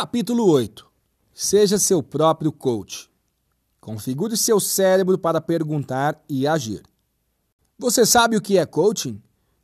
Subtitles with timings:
[0.00, 0.90] Capítulo 8
[1.34, 3.10] Seja seu próprio coach.
[3.78, 6.82] Configure seu cérebro para perguntar e agir.
[7.78, 9.20] Você sabe o que é coaching?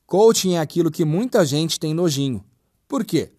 [0.06, 2.44] Coaching é aquilo que muita gente tem nojinho.
[2.86, 3.32] Por quê?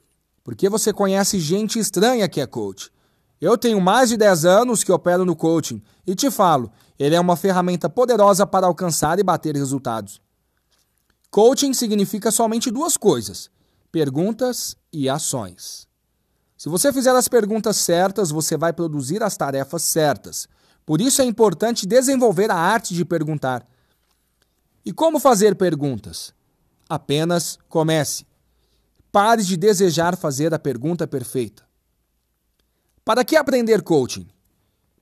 [0.44, 2.92] Porque você conhece gente estranha que é coach.
[3.40, 7.20] Eu tenho mais de 10 anos que opero no coaching e te falo, ele é
[7.20, 10.20] uma ferramenta poderosa para alcançar e bater resultados.
[11.30, 13.52] Coaching significa somente duas coisas:
[13.92, 15.88] perguntas e ações.
[16.58, 20.48] Se você fizer as perguntas certas, você vai produzir as tarefas certas.
[20.84, 23.64] Por isso é importante desenvolver a arte de perguntar.
[24.84, 26.34] E como fazer perguntas?
[26.90, 28.26] Apenas comece.
[29.12, 31.64] Pare de desejar fazer a pergunta perfeita.
[33.06, 34.28] Para que aprender coaching?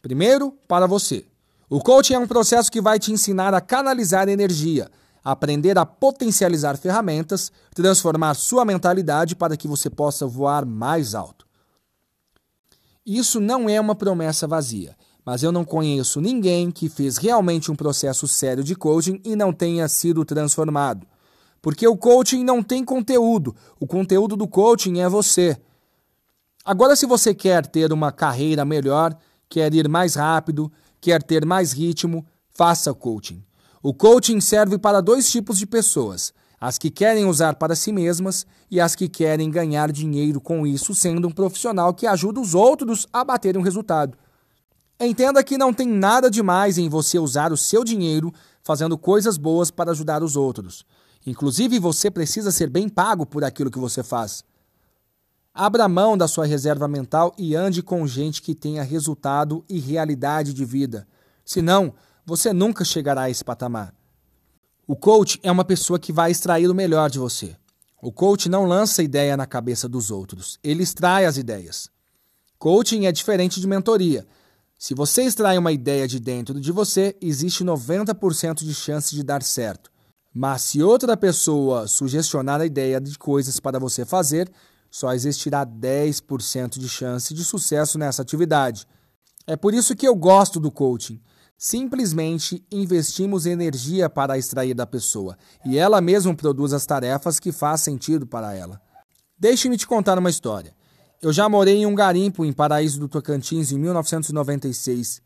[0.01, 1.25] Primeiro, para você.
[1.69, 4.91] O coaching é um processo que vai te ensinar a canalizar energia,
[5.23, 11.44] aprender a potencializar ferramentas, transformar sua mentalidade para que você possa voar mais alto.
[13.05, 17.75] Isso não é uma promessa vazia mas eu não conheço ninguém que fez realmente um
[17.75, 21.07] processo sério de coaching e não tenha sido transformado.
[21.61, 25.57] Porque o coaching não tem conteúdo, o conteúdo do coaching é você.
[26.63, 29.17] Agora, se você quer ter uma carreira melhor,
[29.49, 33.43] quer ir mais rápido, quer ter mais ritmo, faça coaching.
[33.81, 38.45] O coaching serve para dois tipos de pessoas: as que querem usar para si mesmas
[38.69, 43.07] e as que querem ganhar dinheiro com isso, sendo um profissional que ajuda os outros
[43.11, 44.17] a bater um resultado.
[44.99, 48.33] Entenda que não tem nada demais em você usar o seu dinheiro
[48.63, 50.85] fazendo coisas boas para ajudar os outros.
[51.25, 54.43] Inclusive, você precisa ser bem pago por aquilo que você faz.
[55.53, 60.53] Abra mão da sua reserva mental e ande com gente que tenha resultado e realidade
[60.53, 61.07] de vida.
[61.43, 61.93] Senão,
[62.25, 63.93] você nunca chegará a esse patamar.
[64.87, 67.55] O coach é uma pessoa que vai extrair o melhor de você.
[67.99, 71.89] O coach não lança ideia na cabeça dos outros, ele extrai as ideias.
[72.59, 74.27] Coaching é diferente de mentoria.
[74.77, 79.41] Se você extrai uma ideia de dentro de você, existe 90% de chance de dar
[79.41, 79.89] certo.
[80.31, 84.51] Mas se outra pessoa sugestionar a ideia de coisas para você fazer,
[84.91, 88.85] só existirá 10% de chance de sucesso nessa atividade.
[89.47, 91.19] É por isso que eu gosto do coaching.
[91.57, 97.81] Simplesmente investimos energia para extrair da pessoa e ela mesma produz as tarefas que faz
[97.81, 98.81] sentido para ela.
[99.39, 100.75] Deixe-me te contar uma história.
[101.21, 105.21] Eu já morei em um garimpo em Paraíso do Tocantins em 1996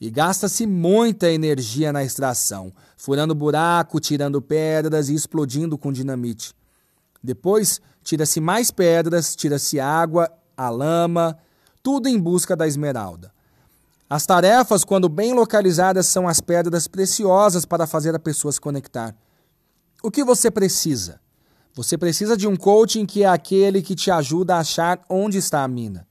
[0.00, 6.52] e gasta-se muita energia na extração, furando buraco, tirando pedras e explodindo com dinamite.
[7.22, 11.38] Depois, tira-se mais pedras, tira-se água, a lama,
[11.80, 13.32] tudo em busca da esmeralda.
[14.12, 19.16] As tarefas, quando bem localizadas, são as pedras preciosas para fazer a pessoa se conectar.
[20.02, 21.18] O que você precisa?
[21.72, 25.64] Você precisa de um coaching que é aquele que te ajuda a achar onde está
[25.64, 26.06] a mina.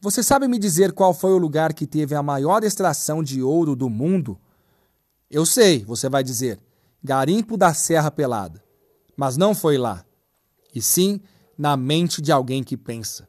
[0.00, 3.76] Você sabe me dizer qual foi o lugar que teve a maior extração de ouro
[3.76, 4.40] do mundo?
[5.30, 6.58] Eu sei, você vai dizer,
[7.04, 8.64] Garimpo da Serra Pelada.
[9.14, 10.02] Mas não foi lá.
[10.74, 11.20] E sim
[11.58, 13.28] na mente de alguém que pensa.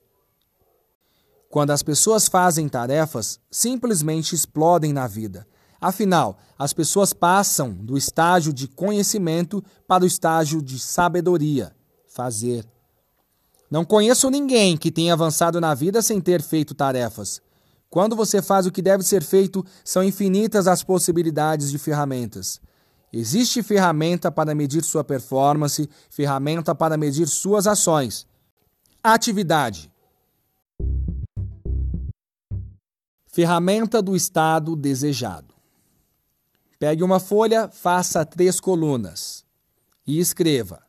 [1.49, 5.47] Quando as pessoas fazem tarefas, simplesmente explodem na vida
[5.79, 11.75] Afinal, as pessoas passam do estágio de conhecimento para o estágio de sabedoria,
[12.07, 12.65] fazer.
[13.69, 17.41] Não conheço ninguém que tenha avançado na vida sem ter feito tarefas.
[17.89, 22.59] Quando você faz o que deve ser feito, são infinitas as possibilidades de ferramentas.
[23.13, 28.25] Existe ferramenta para medir sua performance, ferramenta para medir suas ações.
[29.03, 29.91] Atividade.
[33.37, 35.53] Ferramenta do estado desejado.
[36.79, 39.45] Pegue uma folha, faça três colunas
[40.07, 40.81] e escreva: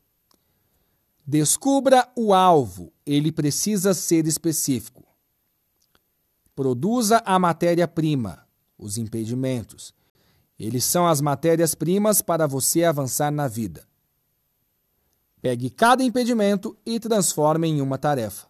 [1.26, 5.04] Descubra o alvo, ele precisa ser específico.
[6.56, 8.46] Produza a matéria-prima,
[8.78, 9.92] os impedimentos.
[10.58, 13.86] Eles são as matérias-primas para você avançar na vida.
[15.42, 18.47] Pegue cada impedimento e transforme em uma tarefa.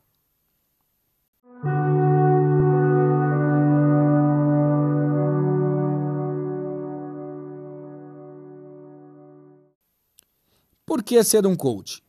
[10.98, 12.02] Por que ser um coach?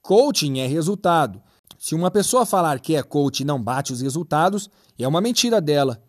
[0.00, 1.42] Coaching é resultado.
[1.78, 5.60] Se uma pessoa falar que é coach e não bate os resultados, é uma mentira
[5.60, 6.02] dela.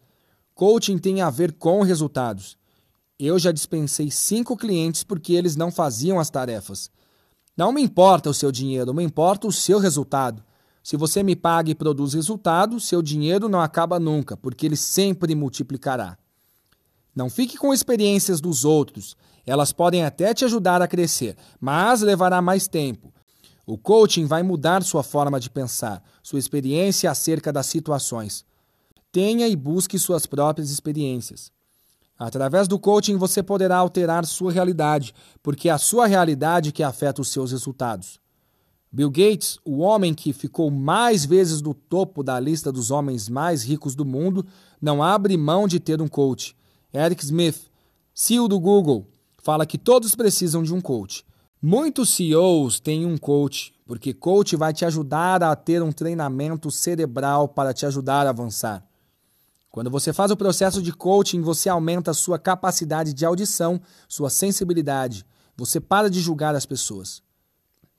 [0.53, 2.57] Coaching tem a ver com resultados.
[3.19, 6.89] Eu já dispensei cinco clientes porque eles não faziam as tarefas.
[7.57, 10.41] Não me importa o seu dinheiro, me importa o seu resultado.
[10.81, 15.35] Se você me paga e produz resultado, seu dinheiro não acaba nunca, porque ele sempre
[15.35, 16.17] multiplicará.
[17.15, 19.15] Não fique com experiências dos outros.
[19.45, 23.13] Elas podem até te ajudar a crescer, mas levará mais tempo.
[23.65, 28.45] O coaching vai mudar sua forma de pensar, sua experiência acerca das situações.
[29.11, 31.51] Tenha e busque suas próprias experiências.
[32.17, 37.21] Através do coaching você poderá alterar sua realidade, porque é a sua realidade que afeta
[37.21, 38.19] os seus resultados.
[38.91, 43.63] Bill Gates, o homem que ficou mais vezes no topo da lista dos homens mais
[43.63, 44.45] ricos do mundo,
[44.81, 46.55] não abre mão de ter um coach.
[46.95, 47.69] Eric Smith,
[48.13, 49.05] CEO do Google,
[49.37, 51.25] fala que todos precisam de um coach.
[51.61, 57.49] Muitos CEOs têm um coach, porque coach vai te ajudar a ter um treinamento cerebral
[57.49, 58.81] para te ajudar a avançar.
[59.69, 64.29] Quando você faz o processo de coaching, você aumenta a sua capacidade de audição, sua
[64.29, 65.25] sensibilidade.
[65.57, 67.21] Você para de julgar as pessoas.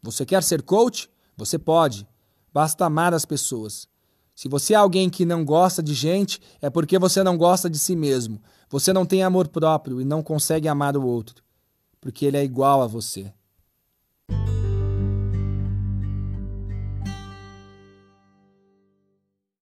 [0.02, 1.10] Você quer ser coach?
[1.36, 2.08] Você pode.
[2.50, 3.86] Basta amar as pessoas.
[4.34, 7.78] Se você é alguém que não gosta de gente, é porque você não gosta de
[7.78, 8.40] si mesmo.
[8.68, 11.42] Você não tem amor próprio e não consegue amar o outro,
[12.00, 13.32] porque ele é igual a você.